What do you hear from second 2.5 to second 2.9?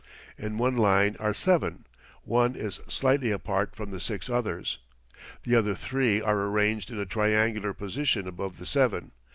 is